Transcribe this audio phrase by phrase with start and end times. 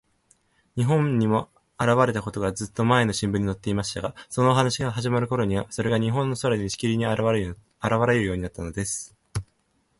[0.75, 1.47] 日本にも
[1.77, 7.41] あらわれたことが、ずっとまえの新聞にのっていましたが、そのお話のはじまるころには、それが日本の空に、しきりにあらわれ
[8.19, 9.15] るようになったのです。